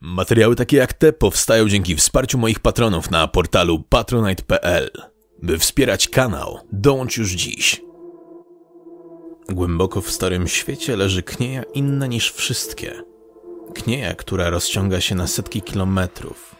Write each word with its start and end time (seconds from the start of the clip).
Materiały 0.00 0.56
takie 0.56 0.76
jak 0.76 0.92
te 0.92 1.12
powstają 1.12 1.68
dzięki 1.68 1.96
wsparciu 1.96 2.38
moich 2.38 2.60
patronów 2.60 3.10
na 3.10 3.28
portalu 3.28 3.82
patronite.pl. 3.88 4.90
By 5.42 5.58
wspierać 5.58 6.08
kanał, 6.08 6.58
dołącz 6.72 7.16
już 7.16 7.32
dziś. 7.32 7.82
Głęboko 9.48 10.00
w 10.00 10.10
starym 10.10 10.48
świecie 10.48 10.96
leży 10.96 11.22
knieja 11.22 11.62
inna 11.62 12.06
niż 12.06 12.32
wszystkie. 12.32 13.02
Knieja, 13.74 14.14
która 14.14 14.50
rozciąga 14.50 15.00
się 15.00 15.14
na 15.14 15.26
setki 15.26 15.62
kilometrów. 15.62 16.56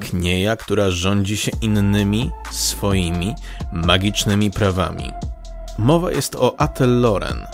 Knieja, 0.00 0.56
która 0.56 0.90
rządzi 0.90 1.36
się 1.36 1.52
innymi, 1.62 2.30
swoimi, 2.50 3.34
magicznymi 3.72 4.50
prawami. 4.50 5.10
Mowa 5.78 6.12
jest 6.12 6.34
o 6.34 6.60
Atelloren, 6.60 7.46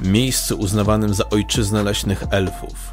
miejscu 0.00 0.58
uznawanym 0.58 1.14
za 1.14 1.28
ojczyznę 1.30 1.82
leśnych 1.82 2.24
elfów. 2.30 2.90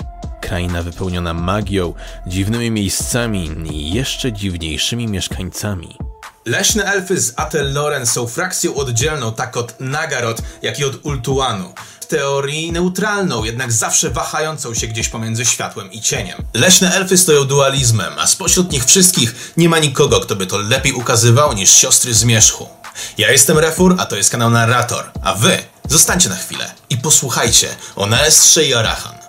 Kraina 0.48 0.84
wypełniona 0.84 1.34
magią, 1.34 1.94
dziwnymi 2.28 2.72
miejscami 2.72 3.52
i 3.72 3.94
jeszcze 3.94 4.34
dziwniejszymi 4.34 5.08
mieszkańcami. 5.08 5.98
Leśne 6.46 6.84
elfy 6.84 7.22
z 7.22 7.34
Atelloren 7.36 8.06
są 8.06 8.28
frakcją 8.28 8.76
oddzielną 8.76 9.34
tak 9.34 9.58
od 9.58 9.80
Nagarot, 9.80 10.42
jak 10.62 10.80
i 10.80 10.84
od 10.84 11.06
Ultuanu. 11.06 11.74
W 12.00 12.06
teorii 12.06 12.72
neutralną, 12.72 13.44
jednak 13.44 13.72
zawsze 13.72 14.10
wahającą 14.10 14.74
się 14.74 14.88
gdzieś 14.88 15.10
pomiędzy 15.10 15.46
światłem 15.46 15.92
i 15.92 16.02
cieniem. 16.02 16.44
Leśne 16.54 16.94
elfy 16.94 17.18
stoją 17.18 17.44
dualizmem, 17.44 18.14
a 18.20 18.28
spośród 18.28 18.72
nich 18.72 18.86
wszystkich 18.86 19.54
nie 19.58 19.70
ma 19.70 19.80
nikogo, 19.80 20.20
kto 20.20 20.36
by 20.36 20.48
to 20.48 20.58
lepiej 20.58 20.94
ukazywał 20.94 21.54
niż 21.54 21.70
siostry 21.70 22.14
Zmierzchu. 22.14 22.70
Ja 23.18 23.32
jestem 23.32 23.58
Refur, 23.58 23.96
a 23.98 24.06
to 24.06 24.16
jest 24.16 24.30
kanał 24.30 24.50
Narrator, 24.50 25.12
a 25.24 25.34
wy 25.34 25.58
zostańcie 25.90 26.30
na 26.30 26.36
chwilę 26.36 26.72
i 26.90 26.98
posłuchajcie 26.98 27.68
o 27.96 28.06
Naestrze 28.06 28.66
i 28.66 28.74
Arachan. 28.74 29.25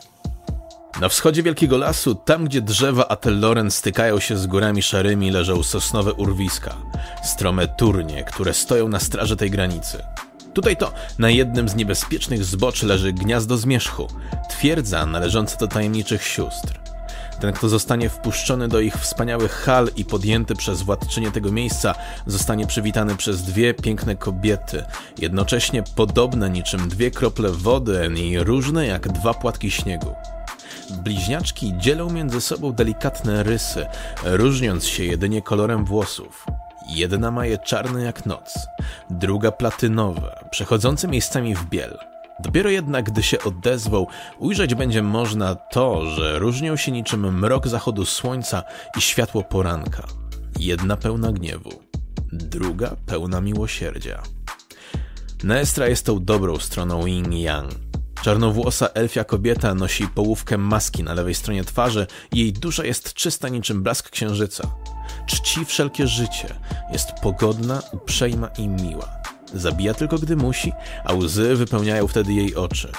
Na 1.01 1.09
wschodzie 1.09 1.43
Wielkiego 1.43 1.79
Lasu, 1.79 2.15
tam 2.15 2.45
gdzie 2.45 2.63
drzewa 2.63 3.09
Atelloren 3.09 3.71
stykają 3.71 4.21
się 4.21 4.37
z 4.37 4.47
górami 4.47 4.83
szarymi, 4.83 5.31
leżą 5.31 5.63
sosnowe 5.63 6.13
urwiska, 6.13 6.75
strome 7.25 7.69
turnie, 7.69 8.25
które 8.25 8.55
stoją 8.55 8.89
na 8.89 9.01
straży 9.01 9.37
tej 9.37 9.51
granicy. 9.51 9.99
Tutaj 10.55 10.77
to 10.77 10.93
na 11.19 11.31
jednym 11.31 11.69
z 11.69 11.75
niebezpiecznych 11.75 12.45
zbocz 12.45 12.83
leży 12.83 13.13
gniazdo 13.13 13.57
zmierzchu, 13.57 14.09
twierdza 14.51 15.07
należąca 15.07 15.57
do 15.57 15.69
tajemniczych 15.69 16.23
sióstr. 16.23 16.81
Ten, 17.41 17.53
kto 17.53 17.69
zostanie 17.69 18.09
wpuszczony 18.09 18.69
do 18.69 18.81
ich 18.81 18.95
wspaniałych 18.95 19.53
hal 19.53 19.89
i 19.97 20.05
podjęty 20.05 20.55
przez 20.55 20.83
władczynię 20.83 21.31
tego 21.31 21.53
miejsca, 21.53 21.95
zostanie 22.27 22.67
przywitany 22.67 23.17
przez 23.17 23.43
dwie 23.43 23.75
piękne 23.75 24.17
kobiety, 24.17 24.85
jednocześnie 25.19 25.83
podobne 25.97 26.51
niczym 26.51 26.89
dwie 26.89 27.11
krople 27.11 27.51
wody 27.51 28.11
i 28.17 28.39
różne 28.39 28.87
jak 28.87 29.09
dwa 29.09 29.35
płatki 29.35 29.71
śniegu. 29.71 30.15
Bliźniaczki 30.91 31.73
dzielą 31.79 32.11
między 32.11 32.41
sobą 32.41 32.73
delikatne 32.73 33.43
rysy, 33.43 33.87
różniąc 34.25 34.87
się 34.87 35.05
jedynie 35.05 35.43
kolorem 35.43 35.85
włosów. 35.85 36.47
Jedna 36.89 37.31
ma 37.31 37.47
je 37.47 37.59
czarne 37.59 38.03
jak 38.03 38.27
noc, 38.27 38.59
druga 39.11 39.53
platynowe, 39.53 40.49
przechodzące 40.51 41.09
miejscami 41.09 41.55
w 41.55 41.65
biel. 41.65 41.99
Dopiero 42.41 42.71
jednak, 42.71 43.05
gdy 43.11 43.23
się 43.23 43.41
odezwą, 43.41 44.07
ujrzeć 44.39 44.75
będzie 44.75 45.03
można 45.03 45.55
to, 45.55 46.07
że 46.07 46.39
różnią 46.39 46.77
się 46.77 46.93
niczym 46.93 47.39
mrok 47.39 47.69
zachodu 47.69 48.05
słońca 48.05 48.63
i 48.99 49.01
światło 49.01 49.43
poranka. 49.43 50.03
Jedna 50.59 50.97
pełna 50.97 51.33
gniewu, 51.33 51.71
druga 52.33 52.97
pełna 53.07 53.41
miłosierdzia. 53.41 54.23
Nestra 55.45 55.89
jest 55.89 56.07
tą 56.07 56.25
dobrą 56.25 56.59
stroną 56.59 57.07
Yin 57.07 57.33
Yang. 57.33 57.86
Czarnowłosa 58.23 58.89
elfia 58.95 59.25
kobieta 59.25 59.75
nosi 59.75 60.09
połówkę 60.09 60.59
maski 60.59 61.03
na 61.03 61.15
lewej 61.15 61.35
stronie 61.35 61.65
twarzy 61.65 62.07
i 62.33 62.39
jej 62.39 62.53
dusza 62.53 62.85
jest 62.85 63.15
czysta 63.15 63.49
niczym 63.49 63.83
blask 63.83 64.11
księżyca. 64.11 64.69
Czci 65.27 65.65
wszelkie 65.65 66.07
życie, 66.07 66.55
jest 66.93 67.09
pogodna, 67.23 67.83
uprzejma 67.93 68.49
i 68.59 68.69
miła. 68.69 69.09
Zabija 69.55 69.95
tylko 69.95 70.19
gdy 70.19 70.37
musi, 70.37 70.73
a 71.05 71.13
łzy 71.13 71.57
wypełniają 71.57 72.07
wtedy 72.07 72.33
jej 72.33 72.55
oczy. 72.55 72.93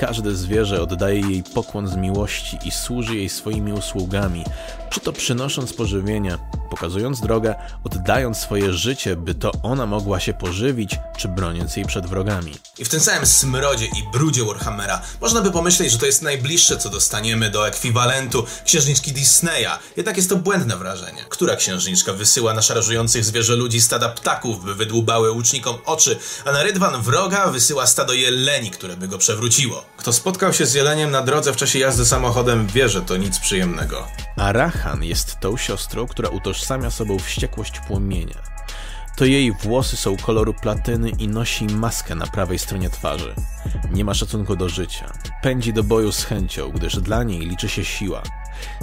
Każde 0.00 0.34
zwierzę 0.34 0.82
oddaje 0.82 1.20
jej 1.20 1.42
pokłon 1.42 1.88
z 1.88 1.96
miłości 1.96 2.58
i 2.64 2.70
służy 2.70 3.16
jej 3.16 3.28
swoimi 3.28 3.72
usługami, 3.72 4.44
czy 4.90 5.00
to 5.00 5.12
przynosząc 5.12 5.72
pożywienie, 5.72 6.38
pokazując 6.70 7.20
drogę, 7.20 7.54
oddając 7.84 8.38
swoje 8.38 8.72
życie, 8.72 9.16
by 9.16 9.34
to 9.34 9.52
ona 9.62 9.86
mogła 9.86 10.20
się 10.20 10.34
pożywić, 10.34 10.98
czy 11.16 11.28
broniąc 11.28 11.76
jej 11.76 11.86
przed 11.86 12.06
wrogami. 12.06 12.54
I 12.78 12.84
w 12.84 12.88
tym 12.88 13.00
samym 13.00 13.26
smrodzie 13.26 13.86
i 13.86 14.12
brudzie 14.12 14.44
Warhammera 14.44 15.02
można 15.20 15.40
by 15.40 15.50
pomyśleć, 15.50 15.92
że 15.92 15.98
to 15.98 16.06
jest 16.06 16.22
najbliższe, 16.22 16.76
co 16.76 16.88
dostaniemy 16.88 17.50
do 17.50 17.68
ekwiwalentu 17.68 18.44
księżniczki 18.64 19.12
Disneya. 19.12 19.78
Jednak 19.96 20.16
jest 20.16 20.28
to 20.28 20.36
błędne 20.36 20.76
wrażenie. 20.76 21.24
Która 21.28 21.56
księżniczka 21.56 22.12
wysyła 22.12 22.54
na 22.54 22.62
szarżujących 22.62 23.24
zwierzę 23.24 23.56
ludzi 23.56 23.80
stada 23.80 24.08
ptaków, 24.08 24.64
by 24.64 24.74
wydłubały 24.74 25.30
łucznikom 25.30 25.78
oczy, 25.84 26.18
a 26.44 26.52
na 26.52 26.62
rydwan 26.62 27.02
wroga 27.02 27.46
wysyła 27.46 27.86
stado 27.86 28.12
jeleni, 28.12 28.70
które 28.70 28.96
by 28.96 29.08
go 29.08 29.18
przewróciło. 29.18 29.89
Kto 29.96 30.12
spotkał 30.12 30.52
się 30.52 30.66
z 30.66 30.74
jeleniem 30.74 31.10
na 31.10 31.22
drodze 31.22 31.52
w 31.52 31.56
czasie 31.56 31.78
jazdy 31.78 32.04
samochodem, 32.04 32.66
wie, 32.66 32.88
że 32.88 33.02
to 33.02 33.16
nic 33.16 33.38
przyjemnego. 33.38 34.08
Arachan 34.36 35.04
jest 35.04 35.40
tą 35.40 35.56
siostrą, 35.56 36.06
która 36.06 36.28
utożsamia 36.28 36.90
sobą 36.90 37.18
wściekłość 37.18 37.80
płomienia. 37.80 38.42
To 39.16 39.24
jej 39.24 39.52
włosy 39.52 39.96
są 39.96 40.16
koloru 40.16 40.54
platyny 40.54 41.10
i 41.10 41.28
nosi 41.28 41.64
maskę 41.64 42.14
na 42.14 42.26
prawej 42.26 42.58
stronie 42.58 42.90
twarzy. 42.90 43.34
Nie 43.92 44.04
ma 44.04 44.14
szacunku 44.14 44.56
do 44.56 44.68
życia. 44.68 45.12
Pędzi 45.42 45.72
do 45.72 45.82
boju 45.82 46.12
z 46.12 46.24
chęcią, 46.24 46.70
gdyż 46.70 46.96
dla 46.96 47.22
niej 47.22 47.40
liczy 47.40 47.68
się 47.68 47.84
siła. 47.84 48.22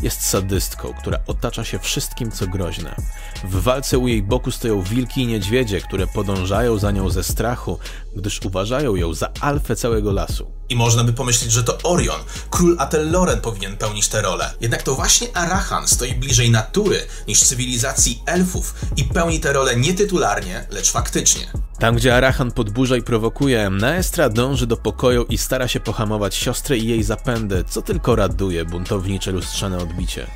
Jest 0.01 0.21
sadystką, 0.21 0.93
która 0.93 1.19
otacza 1.27 1.63
się 1.63 1.79
wszystkim, 1.79 2.31
co 2.31 2.47
groźne. 2.47 2.95
W 3.43 3.61
walce 3.61 3.97
u 3.97 4.07
jej 4.07 4.23
boku 4.23 4.51
stoją 4.51 4.81
wilki 4.81 5.21
i 5.21 5.27
niedźwiedzie, 5.27 5.81
które 5.81 6.07
podążają 6.07 6.77
za 6.77 6.91
nią 6.91 7.09
ze 7.09 7.23
strachu, 7.23 7.79
gdyż 8.15 8.45
uważają 8.45 8.95
ją 8.95 9.13
za 9.13 9.29
alfę 9.41 9.75
całego 9.75 10.11
lasu. 10.11 10.56
I 10.69 10.75
można 10.75 11.03
by 11.03 11.13
pomyśleć, 11.13 11.51
że 11.51 11.63
to 11.63 11.77
Orion, 11.83 12.19
król 12.49 12.75
Atelloren 12.79 13.41
powinien 13.41 13.77
pełnić 13.77 14.07
tę 14.07 14.21
rolę. 14.21 14.53
Jednak 14.61 14.83
to 14.83 14.95
właśnie 14.95 15.27
Arachan 15.37 15.87
stoi 15.87 16.13
bliżej 16.13 16.51
natury 16.51 17.05
niż 17.27 17.39
cywilizacji 17.39 18.23
elfów 18.25 18.75
i 18.95 19.03
pełni 19.03 19.39
tę 19.39 19.53
rolę 19.53 19.75
nie 19.75 19.93
tytularnie, 19.93 20.67
lecz 20.69 20.91
faktycznie. 20.91 21.51
Tam, 21.79 21.95
gdzie 21.95 22.15
Arachan 22.15 22.51
podburza 22.51 22.97
i 22.97 23.01
prowokuje, 23.01 23.69
Naestra 23.69 24.29
dąży 24.29 24.67
do 24.67 24.77
pokoju 24.77 25.23
i 25.23 25.37
stara 25.37 25.67
się 25.67 25.79
pohamować 25.79 26.35
siostrę 26.35 26.77
i 26.77 26.87
jej 26.87 27.03
zapędy, 27.03 27.63
co 27.69 27.81
tylko 27.81 28.15
raduje 28.15 28.65
buntownicze 28.65 29.31
lustrzane 29.31 29.77
odbicie. 29.77 30.27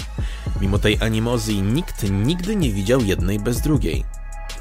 Mimo 0.62 0.80
tej 0.80 0.98
animozji 1.02 1.62
nikt 1.62 2.04
nigdy 2.10 2.56
nie 2.56 2.74
widział 2.74 3.02
jednej 3.02 3.40
bez 3.40 3.62
drugiej. 3.62 4.06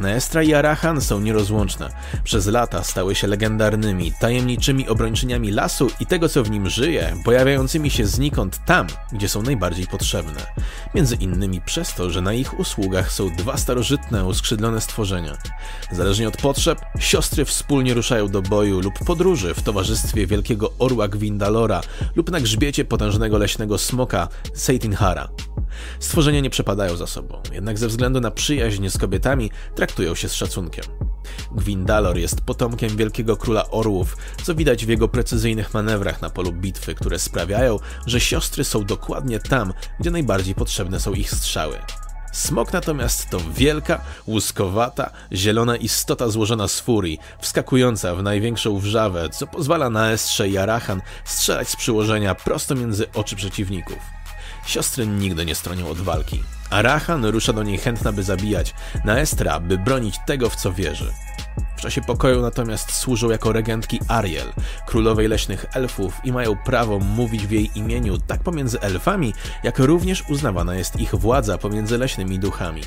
Naestra 0.00 0.42
i 0.42 0.54
Arachan 0.54 1.00
są 1.00 1.20
nierozłączne. 1.20 1.90
Przez 2.24 2.46
lata 2.46 2.84
stały 2.84 3.14
się 3.14 3.26
legendarnymi, 3.26 4.12
tajemniczymi 4.20 4.88
obrończyniami 4.88 5.50
lasu 5.50 5.90
i 6.00 6.06
tego, 6.06 6.28
co 6.28 6.42
w 6.42 6.50
nim 6.50 6.70
żyje, 6.70 7.16
pojawiającymi 7.24 7.90
się 7.90 8.06
znikąd 8.06 8.64
tam, 8.64 8.86
gdzie 9.12 9.28
są 9.28 9.42
najbardziej 9.42 9.86
potrzebne. 9.86 10.46
Między 10.94 11.14
innymi 11.14 11.60
przez 11.60 11.94
to, 11.94 12.10
że 12.10 12.20
na 12.20 12.32
ich 12.32 12.60
usługach 12.60 13.12
są 13.12 13.30
dwa 13.36 13.56
starożytne, 13.56 14.24
uskrzydlone 14.24 14.80
stworzenia. 14.80 15.36
Zależnie 15.92 16.28
od 16.28 16.36
potrzeb, 16.36 16.80
siostry 16.98 17.44
wspólnie 17.44 17.94
ruszają 17.94 18.28
do 18.28 18.42
boju 18.42 18.80
lub 18.80 18.94
podróży 19.06 19.54
w 19.54 19.62
towarzystwie 19.62 20.26
wielkiego 20.26 20.72
orła 20.78 21.08
Gwindalora 21.08 21.80
lub 22.16 22.30
na 22.30 22.40
grzbiecie 22.40 22.84
potężnego 22.84 23.38
leśnego 23.38 23.78
smoka 23.78 24.28
Seitinhara. 24.54 25.28
Stworzenia 26.00 26.40
nie 26.40 26.50
przepadają 26.50 26.96
za 26.96 27.06
sobą, 27.06 27.42
jednak 27.52 27.78
ze 27.78 27.88
względu 27.88 28.20
na 28.20 28.30
przyjaźń 28.30 28.88
z 28.88 28.98
kobietami 28.98 29.50
traktują 29.74 30.14
się 30.14 30.28
z 30.28 30.34
szacunkiem. 30.34 30.84
Gwindalor 31.52 32.18
jest 32.18 32.40
potomkiem 32.40 32.96
wielkiego 32.96 33.36
króla 33.36 33.70
orłów, 33.70 34.16
co 34.42 34.54
widać 34.54 34.86
w 34.86 34.88
jego 34.88 35.08
precyzyjnych 35.08 35.74
manewrach 35.74 36.22
na 36.22 36.30
polu 36.30 36.52
bitwy, 36.52 36.94
które 36.94 37.18
sprawiają, 37.18 37.78
że 38.06 38.20
siostry 38.20 38.64
są 38.64 38.84
dokładnie 38.84 39.40
tam, 39.40 39.72
gdzie 40.00 40.10
najbardziej 40.10 40.54
potrzebne 40.54 41.00
są 41.00 41.12
ich 41.12 41.30
strzały. 41.30 41.78
Smok 42.32 42.72
natomiast 42.72 43.30
to 43.30 43.38
wielka, 43.54 44.00
łuskowata, 44.26 45.10
zielona 45.32 45.76
istota 45.76 46.28
złożona 46.28 46.68
z 46.68 46.80
furii, 46.80 47.18
wskakująca 47.40 48.14
w 48.14 48.22
największą 48.22 48.78
wrzawę, 48.78 49.28
co 49.30 49.46
pozwala 49.46 49.90
na 49.90 50.12
Estrze 50.12 50.48
i 50.48 50.58
Arachan 50.58 51.02
strzelać 51.24 51.68
z 51.68 51.76
przyłożenia 51.76 52.34
prosto 52.34 52.74
między 52.74 53.12
oczy 53.12 53.36
przeciwników. 53.36 54.19
Siostry 54.66 55.06
nigdy 55.06 55.46
nie 55.46 55.54
stronią 55.54 55.88
od 55.88 56.00
walki. 56.00 56.42
Arachan 56.70 57.24
rusza 57.24 57.52
do 57.52 57.62
niej 57.62 57.78
chętna, 57.78 58.12
by 58.12 58.22
zabijać, 58.22 58.74
na 59.04 59.18
Estra, 59.18 59.60
by 59.60 59.78
bronić 59.78 60.16
tego, 60.26 60.50
w 60.50 60.56
co 60.56 60.72
wierzy. 60.72 61.12
W 61.76 61.82
czasie 61.82 62.00
pokoju 62.00 62.42
natomiast 62.42 62.92
służą 62.92 63.30
jako 63.30 63.52
regentki 63.52 64.00
Ariel, 64.08 64.52
królowej 64.86 65.28
leśnych 65.28 65.66
elfów 65.74 66.20
i 66.24 66.32
mają 66.32 66.56
prawo 66.56 66.98
mówić 66.98 67.46
w 67.46 67.50
jej 67.50 67.70
imieniu 67.74 68.18
tak 68.18 68.42
pomiędzy 68.42 68.80
elfami, 68.80 69.34
jak 69.62 69.78
również 69.78 70.24
uznawana 70.28 70.74
jest 70.74 71.00
ich 71.00 71.14
władza 71.14 71.58
pomiędzy 71.58 71.98
leśnymi 71.98 72.38
duchami. 72.38 72.82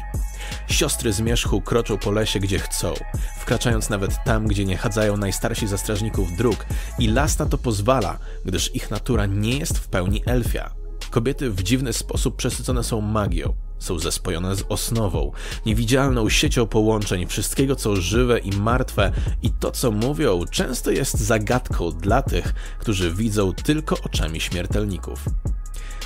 Siostry 0.67 1.13
zmierzchu 1.13 1.61
kroczą 1.61 1.97
po 1.97 2.11
lesie 2.11 2.39
gdzie 2.39 2.59
chcą, 2.59 2.93
wkraczając 3.39 3.89
nawet 3.89 4.23
tam, 4.23 4.47
gdzie 4.47 4.65
nie 4.65 4.77
chadzają 4.77 5.17
najstarsi 5.17 5.67
ze 5.67 5.77
strażników 5.77 6.37
dróg 6.37 6.65
i 6.99 7.07
las 7.07 7.39
na 7.39 7.45
to 7.45 7.57
pozwala, 7.57 8.17
gdyż 8.45 8.75
ich 8.75 8.91
natura 8.91 9.25
nie 9.25 9.57
jest 9.57 9.77
w 9.77 9.87
pełni 9.87 10.23
elfia. 10.25 10.82
Kobiety 11.13 11.49
w 11.49 11.63
dziwny 11.63 11.93
sposób 11.93 12.35
przesycone 12.35 12.83
są 12.83 13.01
magią. 13.01 13.53
Są 13.79 13.99
zespojone 13.99 14.55
z 14.55 14.63
osnową, 14.69 15.31
niewidzialną 15.65 16.29
siecią 16.29 16.67
połączeń 16.67 17.27
wszystkiego, 17.27 17.75
co 17.75 17.95
żywe 17.95 18.39
i 18.39 18.51
martwe, 18.51 19.11
i 19.43 19.49
to, 19.49 19.71
co 19.71 19.91
mówią, 19.91 20.45
często 20.51 20.91
jest 20.91 21.19
zagadką 21.19 21.91
dla 21.91 22.21
tych, 22.21 22.53
którzy 22.79 23.11
widzą 23.11 23.53
tylko 23.53 23.95
oczami 24.03 24.41
śmiertelników. 24.41 25.25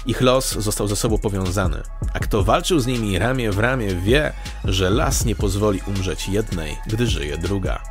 Ich 0.05 0.21
los 0.21 0.51
został 0.51 0.87
ze 0.87 0.95
sobą 0.95 1.17
powiązany, 1.17 1.81
a 2.13 2.19
kto 2.19 2.43
walczył 2.43 2.79
z 2.79 2.87
nimi 2.87 3.19
ramię 3.19 3.51
w 3.51 3.59
ramię, 3.59 3.95
wie, 3.95 4.33
że 4.63 4.89
las 4.89 5.25
nie 5.25 5.35
pozwoli 5.35 5.81
umrzeć 5.87 6.27
jednej, 6.27 6.77
gdy 6.87 7.07
żyje 7.07 7.37
druga. 7.37 7.83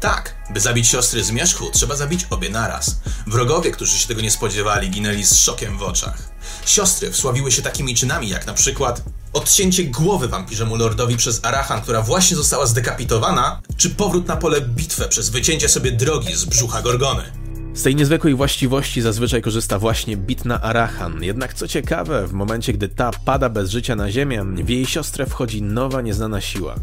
Tak, 0.00 0.34
by 0.50 0.60
zabić 0.60 0.88
siostry 0.88 1.24
Zmierzchu, 1.24 1.70
trzeba 1.70 1.96
zabić 1.96 2.26
obie 2.30 2.50
naraz. 2.50 3.00
Wrogowie, 3.26 3.70
którzy 3.70 3.98
się 3.98 4.08
tego 4.08 4.20
nie 4.20 4.30
spodziewali, 4.30 4.90
ginęli 4.90 5.24
z 5.24 5.36
szokiem 5.36 5.78
w 5.78 5.82
oczach. 5.82 6.18
Siostry 6.66 7.10
wsławiły 7.10 7.52
się 7.52 7.62
takimi 7.62 7.94
czynami, 7.94 8.28
jak 8.28 8.46
na 8.46 8.54
przykład 8.54 9.02
odcięcie 9.32 9.84
głowy 9.84 10.28
wampiremu 10.28 10.76
lordowi 10.76 11.16
przez 11.16 11.44
Arachan, 11.44 11.82
która 11.82 12.02
właśnie 12.02 12.36
została 12.36 12.66
zdekapitowana, 12.66 13.60
czy 13.76 13.90
powrót 13.90 14.28
na 14.28 14.36
pole 14.36 14.60
bitwę 14.60 15.08
przez 15.08 15.28
wycięcie 15.28 15.68
sobie 15.68 15.92
drogi 15.92 16.34
z 16.36 16.44
brzucha 16.44 16.82
Gorgony. 16.82 17.43
Z 17.74 17.82
tej 17.82 17.96
niezwykłej 17.96 18.34
właściwości 18.34 19.00
zazwyczaj 19.00 19.42
korzysta 19.42 19.78
właśnie 19.78 20.16
bitna 20.16 20.62
Arachan, 20.62 21.22
jednak 21.22 21.54
co 21.54 21.68
ciekawe, 21.68 22.26
w 22.26 22.32
momencie 22.32 22.72
gdy 22.72 22.88
ta 22.88 23.10
pada 23.24 23.48
bez 23.48 23.70
życia 23.70 23.96
na 23.96 24.10
ziemię, 24.10 24.44
w 24.44 24.68
jej 24.68 24.86
siostrę 24.86 25.26
wchodzi 25.26 25.62
nowa, 25.62 26.02
nieznana 26.02 26.40
siła. 26.40 26.74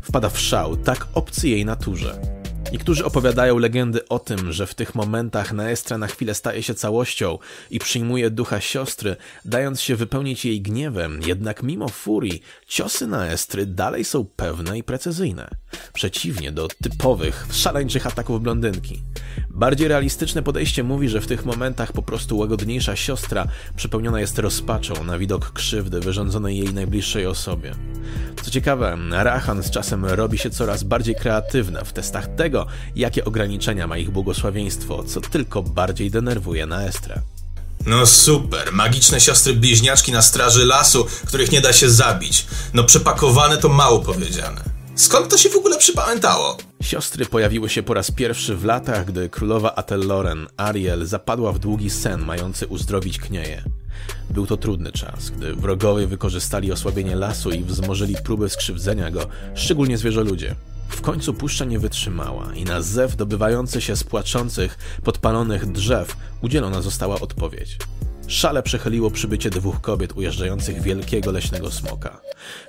Wpada 0.00 0.28
w 0.28 0.38
szał, 0.38 0.76
tak 0.76 1.06
obcy 1.14 1.48
jej 1.48 1.64
naturze. 1.64 2.41
Niektórzy 2.72 3.04
opowiadają 3.04 3.58
legendy 3.58 4.08
o 4.08 4.18
tym, 4.18 4.52
że 4.52 4.66
w 4.66 4.74
tych 4.74 4.94
momentach 4.94 5.52
Naestra 5.52 5.98
na 5.98 6.06
chwilę 6.06 6.34
staje 6.34 6.62
się 6.62 6.74
całością 6.74 7.38
i 7.70 7.78
przyjmuje 7.78 8.30
ducha 8.30 8.60
siostry, 8.60 9.16
dając 9.44 9.80
się 9.80 9.96
wypełnić 9.96 10.44
jej 10.44 10.60
gniewem, 10.60 11.20
jednak 11.26 11.62
mimo 11.62 11.88
furii, 11.88 12.42
ciosy 12.66 13.06
Naestry 13.06 13.66
dalej 13.66 14.04
są 14.04 14.24
pewne 14.36 14.78
i 14.78 14.82
precyzyjne. 14.82 15.48
Przeciwnie 15.92 16.52
do 16.52 16.68
typowych, 16.68 17.46
szaleńczych 17.50 18.06
ataków 18.06 18.42
blondynki. 18.42 19.00
Bardziej 19.50 19.88
realistyczne 19.88 20.42
podejście 20.42 20.82
mówi, 20.82 21.08
że 21.08 21.20
w 21.20 21.26
tych 21.26 21.44
momentach 21.44 21.92
po 21.92 22.02
prostu 22.02 22.38
łagodniejsza 22.38 22.96
siostra 22.96 23.46
przepełniona 23.76 24.20
jest 24.20 24.38
rozpaczą 24.38 25.04
na 25.04 25.18
widok 25.18 25.52
krzywdy 25.52 26.00
wyrządzonej 26.00 26.58
jej 26.58 26.74
najbliższej 26.74 27.26
osobie. 27.26 27.74
Co 28.42 28.50
ciekawe, 28.50 28.98
Rahan 29.10 29.62
z 29.62 29.70
czasem 29.70 30.04
robi 30.04 30.38
się 30.38 30.50
coraz 30.50 30.82
bardziej 30.82 31.14
kreatywna 31.14 31.84
w 31.84 31.92
testach 31.92 32.34
tego, 32.34 32.66
jakie 32.96 33.24
ograniczenia 33.24 33.86
ma 33.86 33.98
ich 33.98 34.10
błogosławieństwo, 34.10 35.04
co 35.04 35.20
tylko 35.20 35.62
bardziej 35.62 36.10
denerwuje 36.10 36.66
Naestrę. 36.66 37.20
No 37.86 38.06
super, 38.06 38.72
magiczne 38.72 39.20
siostry 39.20 39.54
bliźniaczki 39.54 40.12
na 40.12 40.22
straży 40.22 40.64
lasu, 40.64 41.06
których 41.26 41.52
nie 41.52 41.60
da 41.60 41.72
się 41.72 41.90
zabić. 41.90 42.46
No 42.74 42.84
przepakowane 42.84 43.56
to 43.56 43.68
mało 43.68 43.98
powiedziane. 44.00 44.60
Skąd 44.94 45.28
to 45.28 45.38
się 45.38 45.48
w 45.48 45.56
ogóle 45.56 45.78
przypamiętało? 45.78 46.56
Siostry 46.82 47.26
pojawiły 47.26 47.68
się 47.68 47.82
po 47.82 47.94
raz 47.94 48.10
pierwszy 48.10 48.56
w 48.56 48.64
latach, 48.64 49.04
gdy 49.04 49.28
królowa 49.28 49.74
Atelloren, 49.74 50.46
Ariel, 50.56 51.06
zapadła 51.06 51.52
w 51.52 51.58
długi 51.58 51.90
sen 51.90 52.24
mający 52.24 52.66
uzdrowić 52.66 53.18
knieje. 53.18 53.62
Był 54.30 54.46
to 54.46 54.56
trudny 54.56 54.92
czas, 54.92 55.30
gdy 55.30 55.54
wrogowie 55.54 56.06
wykorzystali 56.06 56.72
osłabienie 56.72 57.16
lasu 57.16 57.50
i 57.50 57.64
wzmożyli 57.64 58.16
próby 58.24 58.48
skrzywdzenia 58.48 59.10
go, 59.10 59.26
szczególnie 59.54 59.98
zwierzoludzie. 59.98 60.54
W 60.88 61.00
końcu 61.00 61.34
puszcza 61.34 61.64
nie 61.64 61.78
wytrzymała 61.78 62.54
i 62.54 62.64
na 62.64 62.82
zew 62.82 63.16
dobywający 63.16 63.80
się 63.80 63.96
z 63.96 64.04
płaczących, 64.04 64.78
podpalonych 65.04 65.72
drzew 65.72 66.16
udzielona 66.42 66.82
została 66.82 67.20
odpowiedź. 67.20 67.78
Szale 68.26 68.62
przechyliło 68.62 69.10
przybycie 69.10 69.50
dwóch 69.50 69.80
kobiet 69.80 70.12
ujeżdżających 70.12 70.82
wielkiego 70.82 71.32
leśnego 71.32 71.70
smoka. 71.70 72.20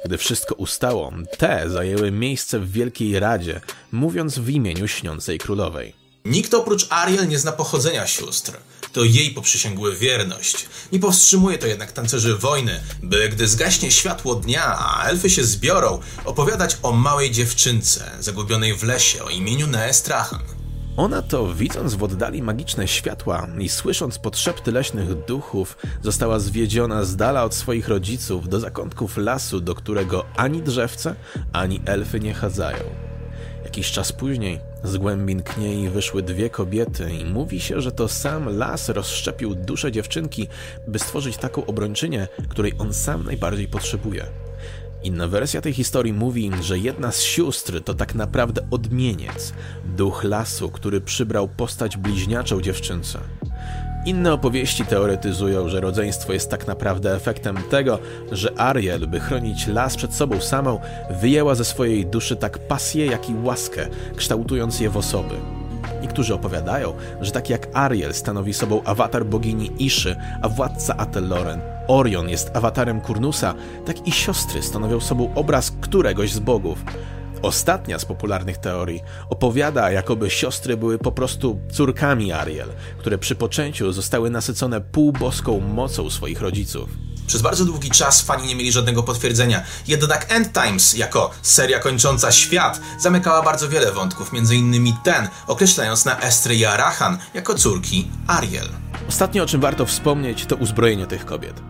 Gdy 0.06 0.18
wszystko 0.18 0.56
ustało, 0.56 1.14
te 1.38 1.70
zajęły 1.70 2.12
miejsce 2.12 2.60
w 2.60 2.72
Wielkiej 2.72 3.20
Radzie, 3.20 3.62
mówiąc 3.92 4.40
w 4.40 4.50
imieniu 4.50 4.88
śniącej 4.88 5.40
królowej. 5.40 5.94
Nikt 6.26 6.54
oprócz 6.54 6.88
Ariel 6.90 7.28
nie 7.28 7.40
zna 7.40 7.52
pochodzenia 7.52 8.08
sióstr. 8.08 8.54
To 8.94 9.04
jej 9.04 9.32
poprzysięgły 9.32 9.96
wierność. 9.96 10.66
Nie 10.92 11.00
powstrzymuje 11.00 11.58
to 11.58 11.68
jednak 11.68 11.92
tancerzy 11.92 12.38
wojny, 12.38 12.84
by 13.04 13.30
gdy 13.30 13.48
zgaśnie 13.48 13.92
światło 13.92 14.36
dnia, 14.36 14.78
a 14.80 15.04
elfy 15.04 15.30
się 15.30 15.44
zbiorą, 15.44 16.00
opowiadać 16.26 16.78
o 16.84 16.92
małej 16.92 17.32
dziewczynce 17.32 18.12
zagubionej 18.20 18.76
w 18.76 18.84
lesie 18.84 19.24
o 19.24 19.30
imieniu 19.30 19.68
Neestrachan. 19.68 20.40
Ona 20.98 21.22
to, 21.22 21.54
widząc 21.54 21.94
w 21.94 22.04
oddali 22.04 22.42
magiczne 22.42 22.88
światła 22.88 23.48
i 23.60 23.70
słysząc 23.70 24.20
podszepty 24.20 24.72
leśnych 24.72 25.26
duchów, 25.26 25.78
została 26.02 26.40
zwiedziona 26.40 27.04
z 27.04 27.16
dala 27.16 27.44
od 27.44 27.56
swoich 27.56 27.88
rodziców 27.88 28.50
do 28.50 28.60
zakątków 28.60 29.18
lasu, 29.18 29.60
do 29.60 29.76
którego 29.76 30.26
ani 30.36 30.62
drzewce, 30.62 31.16
ani 31.54 31.82
elfy 31.86 32.20
nie 32.20 32.34
chadzają. 32.34 32.84
Jakiś 33.64 33.92
czas 33.92 34.12
później 34.12 34.73
z 34.84 34.98
głębin 34.98 35.44
kniei 35.44 35.90
wyszły 35.90 36.24
dwie 36.24 36.50
kobiety 36.50 37.12
i 37.12 37.26
mówi 37.26 37.60
się, 37.60 37.82
że 37.82 37.92
to 37.92 38.08
sam 38.08 38.58
las 38.58 38.90
rozszczepił 38.90 39.56
duszę 39.56 39.92
dziewczynki, 39.92 40.48
by 40.88 41.00
stworzyć 41.00 41.38
taką 41.38 41.66
obrończynię, 41.66 42.28
której 42.50 42.74
on 42.80 42.94
sam 42.94 43.24
najbardziej 43.26 43.68
potrzebuje. 43.68 44.26
Inna 45.04 45.28
wersja 45.28 45.62
tej 45.62 45.74
historii 45.74 46.14
mówi, 46.14 46.52
że 46.62 46.80
jedna 46.80 47.12
z 47.12 47.22
sióstr 47.22 47.82
to 47.84 47.94
tak 47.94 48.16
naprawdę 48.16 48.68
odmieniec, 48.72 49.54
duch 49.86 50.24
lasu, 50.24 50.70
który 50.70 51.02
przybrał 51.02 51.48
postać 51.48 51.98
bliźniaczą 51.98 52.62
dziewczynce. 52.62 53.20
Inne 54.06 54.34
opowieści 54.34 54.86
teoretyzują, 54.86 55.70
że 55.70 55.82
rodzeństwo 55.82 56.34
jest 56.34 56.50
tak 56.50 56.68
naprawdę 56.68 57.16
efektem 57.16 57.58
tego, 57.70 58.00
że 58.32 58.60
Ariel, 58.60 59.08
by 59.08 59.20
chronić 59.20 59.68
las 59.68 59.96
przed 59.96 60.14
sobą 60.14 60.42
samą, 60.42 60.80
wyjęła 61.22 61.56
ze 61.56 61.66
swojej 61.66 62.06
duszy 62.06 62.36
tak 62.36 62.60
pasję, 62.60 63.06
jak 63.06 63.30
i 63.30 63.36
łaskę, 63.44 63.88
kształtując 64.16 64.80
je 64.80 64.90
w 64.90 64.98
osoby. 64.98 65.36
Niektórzy 66.02 66.34
opowiadają, 66.34 66.94
że 67.22 67.32
tak 67.32 67.50
jak 67.50 67.68
Ariel 67.74 68.14
stanowi 68.14 68.54
sobą 68.54 68.84
awatar 68.84 69.26
bogini 69.26 69.72
Iszy, 69.80 70.16
a 70.42 70.50
władca 70.50 70.98
Atelloren, 70.98 71.62
Orion 71.88 72.30
jest 72.30 72.56
awatarem 72.56 73.02
Kurnusa, 73.02 73.54
tak 73.86 74.08
i 74.08 74.12
siostry 74.12 74.62
stanowią 74.62 75.00
sobą 75.00 75.32
obraz 75.36 75.72
któregoś 75.82 76.32
z 76.32 76.40
bogów. 76.40 76.84
Ostatnia 77.44 78.00
z 78.00 78.06
popularnych 78.06 78.58
teorii 78.58 79.02
opowiada, 79.30 79.92
jakoby 79.92 80.30
siostry 80.30 80.78
były 80.78 80.98
po 80.98 81.12
prostu 81.12 81.60
córkami 81.72 82.32
Ariel, 82.32 82.70
które 82.98 83.18
przy 83.18 83.36
poczęciu 83.36 83.92
zostały 83.92 84.30
nasycone 84.30 84.82
półboską 84.82 85.60
mocą 85.60 86.10
swoich 86.10 86.42
rodziców. 86.42 86.90
Przez 87.28 87.42
bardzo 87.42 87.66
długi 87.66 87.90
czas 87.90 88.22
fani 88.22 88.48
nie 88.48 88.56
mieli 88.56 88.72
żadnego 88.72 89.04
potwierdzenia. 89.04 89.64
Jednak 89.88 90.26
End 90.30 90.54
Times, 90.54 90.94
jako 90.94 91.32
seria 91.42 91.80
kończąca 91.80 92.32
świat, 92.32 92.80
zamykała 93.00 93.42
bardzo 93.42 93.70
wiele 93.70 93.92
wątków, 93.92 94.32
m.in. 94.34 94.94
ten, 95.04 95.28
określając 95.48 96.06
na 96.06 96.20
Estry 96.20 96.56
i 96.56 96.66
Arachan 96.66 97.18
jako 97.34 97.56
córki 97.56 98.08
Ariel. 98.28 98.68
Ostatnie, 99.10 99.44
o 99.44 99.46
czym 99.46 99.62
warto 99.62 99.86
wspomnieć, 99.86 100.46
to 100.46 100.56
uzbrojenie 100.56 101.08
tych 101.08 101.26
kobiet. 101.26 101.62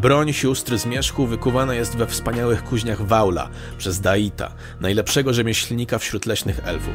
Broń 0.00 0.32
sióstr 0.32 0.78
zmierzchu 0.78 1.26
wykuwana 1.26 1.74
jest 1.74 1.96
we 1.96 2.06
wspaniałych 2.06 2.64
kuźniach 2.64 3.02
Waula 3.02 3.48
przez 3.78 4.00
Daita, 4.00 4.52
najlepszego 4.80 5.32
rzemieślnika 5.32 5.98
wśród 5.98 6.26
leśnych 6.26 6.60
elfów. 6.64 6.94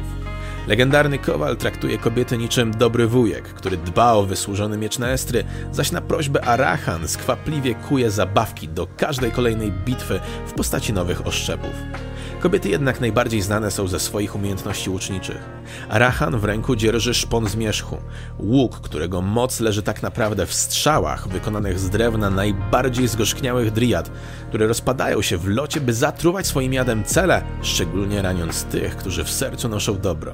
Legendarny 0.66 1.18
kowal 1.18 1.56
traktuje 1.56 1.98
kobiety 1.98 2.38
niczym 2.38 2.70
dobry 2.70 3.06
wujek, 3.06 3.44
który 3.44 3.76
dba 3.76 4.12
o 4.12 4.22
wysłużony 4.22 4.78
miecz 4.78 4.98
na 4.98 5.08
estry, 5.08 5.44
zaś 5.72 5.92
na 5.92 6.00
prośbę 6.00 6.44
Arachan 6.44 7.08
skwapliwie 7.08 7.74
kuje 7.74 8.10
zabawki 8.10 8.68
do 8.68 8.86
każdej 8.96 9.32
kolejnej 9.32 9.72
bitwy 9.72 10.20
w 10.46 10.52
postaci 10.52 10.92
nowych 10.92 11.26
oszczepów. 11.26 11.74
Kobiety 12.40 12.68
jednak 12.68 13.00
najbardziej 13.00 13.42
znane 13.42 13.70
są 13.70 13.88
ze 13.88 14.00
swoich 14.00 14.36
umiejętności 14.36 14.90
łuczniczych. 14.90 15.40
Arachan 15.88 16.38
w 16.38 16.44
ręku 16.44 16.76
dzierży 16.76 17.14
szpon 17.14 17.48
zmierzchu, 17.48 17.96
łuk, 18.38 18.80
którego 18.80 19.22
moc 19.22 19.60
leży 19.60 19.82
tak 19.82 20.02
naprawdę 20.02 20.46
w 20.46 20.54
strzałach 20.54 21.28
wykonanych 21.28 21.78
z 21.78 21.90
drewna 21.90 22.30
najbardziej 22.30 23.08
zgorzkniałych 23.08 23.72
driad, 23.72 24.10
które 24.48 24.66
rozpadają 24.66 25.22
się 25.22 25.38
w 25.38 25.48
locie, 25.48 25.80
by 25.80 25.94
zatruwać 25.94 26.46
swoim 26.46 26.72
jadem 26.72 27.04
cele, 27.04 27.42
szczególnie 27.62 28.22
raniąc 28.22 28.64
tych, 28.64 28.96
którzy 28.96 29.24
w 29.24 29.30
sercu 29.30 29.68
noszą 29.68 29.98
dobro. 29.98 30.32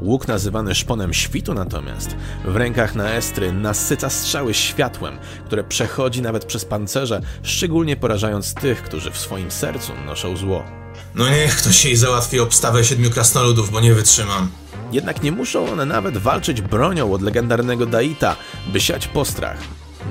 Łuk 0.00 0.28
nazywany 0.28 0.74
szponem 0.74 1.14
świtu 1.14 1.54
natomiast 1.54 2.16
w 2.44 2.56
rękach 2.56 2.94
Naestry 2.94 3.52
nasyca 3.52 4.10
strzały 4.10 4.54
światłem, 4.54 5.18
które 5.46 5.64
przechodzi 5.64 6.22
nawet 6.22 6.44
przez 6.44 6.64
pancerze, 6.64 7.20
szczególnie 7.42 7.96
porażając 7.96 8.54
tych, 8.54 8.82
którzy 8.82 9.10
w 9.10 9.18
swoim 9.18 9.50
sercu 9.50 9.92
noszą 10.06 10.36
zło. 10.36 10.79
No 11.14 11.30
niech 11.30 11.56
ktoś 11.56 11.84
jej 11.84 11.96
załatwi 11.96 12.40
obstawę 12.40 12.84
siedmiu 12.84 13.10
krasnoludów, 13.10 13.70
bo 13.70 13.80
nie 13.80 13.94
wytrzymam. 13.94 14.50
Jednak 14.92 15.22
nie 15.22 15.32
muszą 15.32 15.72
one 15.72 15.86
nawet 15.86 16.18
walczyć 16.18 16.60
bronią 16.60 17.12
od 17.12 17.22
legendarnego 17.22 17.86
Daita, 17.86 18.36
by 18.72 18.80
siać 18.80 19.08
postrach. 19.08 19.58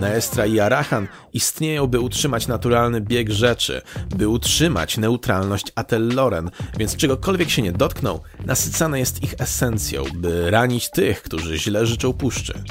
Naestra 0.01 0.45
i 0.45 0.59
Arachan 0.59 1.07
istnieją, 1.33 1.87
by 1.87 1.99
utrzymać 1.99 2.47
naturalny 2.47 3.01
bieg 3.01 3.29
rzeczy, 3.29 3.81
by 4.09 4.27
utrzymać 4.27 4.97
neutralność 4.97 5.65
Atelloren, 5.75 6.51
więc 6.77 6.95
czegokolwiek 6.95 7.49
się 7.49 7.61
nie 7.61 7.71
dotkną, 7.71 8.19
nasycane 8.45 8.99
jest 8.99 9.23
ich 9.23 9.35
esencją, 9.37 10.03
by 10.13 10.51
ranić 10.51 10.89
tych, 10.89 11.21
którzy 11.21 11.59
źle 11.59 11.85
życzą 11.85 12.13
puszczy. 12.13 12.63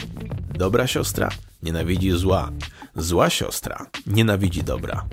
Dobra 0.54 0.87
siostra? 0.87 1.28
nienawidzi 1.62 2.11
zła. 2.11 2.50
Zła 2.97 3.30
siostra 3.30 3.87
nienawidzi 4.06 4.62
dobra. 4.62 5.04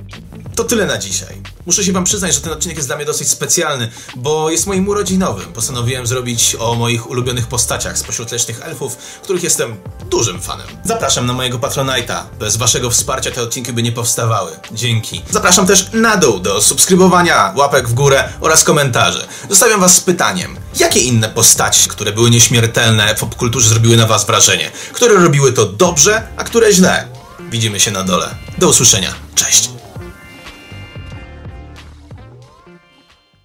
To 0.56 0.64
tyle 0.64 0.86
na 0.86 0.98
dzisiaj. 0.98 1.42
Muszę 1.66 1.84
się 1.84 1.92
wam 1.92 2.04
przyznać, 2.04 2.34
że 2.34 2.42
ten 2.42 2.54
odcinek 2.54 2.78
jest 2.78 2.90
dla 2.90 2.96
mnie 2.96 3.06
dosyć 3.06 3.30
specjalny, 3.30 3.92
bo 4.16 4.50
jest 4.50 4.68
moim 4.68 4.88
urodzinowym. 4.88 5.54
Postanowiłem 5.54 6.08
zrobić 6.08 6.56
o 6.60 6.76
moich 6.76 7.10
ulubionych 7.10 7.48
postaciach 7.48 7.98
spośród 7.98 8.32
leśnych 8.32 8.62
elfów, 8.62 8.98
których 9.24 9.44
jestem 9.44 9.76
dużym 10.10 10.42
fanem. 10.42 10.68
Zapraszam 10.84 11.26
na 11.26 11.34
mojego 11.34 11.58
Patronite'a. 11.58 12.24
Bez 12.40 12.58
waszego 12.58 12.90
wsparcia 12.90 13.32
te 13.32 13.42
odcinki 13.42 13.74
by 13.74 13.84
nie 13.84 13.92
powstawały. 13.92 14.52
Dzięki. 14.72 15.22
Zapraszam 15.32 15.68
też 15.68 15.90
na 15.94 16.18
dół 16.18 16.40
do 16.40 16.62
subskrybowania, 16.62 17.54
łapek 17.56 17.88
w 17.88 17.94
górę 17.94 18.30
oraz 18.42 18.64
komentarzy. 18.64 19.26
Zostawiam 19.50 19.80
was 19.80 19.96
z 19.96 20.02
pytaniem. 20.02 20.58
Jakie 20.80 21.00
inne 21.00 21.30
postaci, 21.30 21.90
które 21.90 22.12
były 22.12 22.30
nieśmiertelne 22.30 23.16
w 23.16 23.20
popkulturze 23.20 23.70
zrobiły 23.70 23.98
na 23.98 24.08
was 24.08 24.26
wrażenie? 24.26 24.72
Które 24.94 25.16
robiły 25.16 25.54
to 25.54 25.66
dobrze, 25.66 26.28
a 26.38 26.44
które 26.44 26.74
źle? 26.74 27.08
Widzimy 27.40 27.80
się 27.80 27.92
na 27.92 28.04
dole. 28.04 28.36
Do 28.58 28.70
usłyszenia. 28.70 29.14
Cześć. 29.36 29.75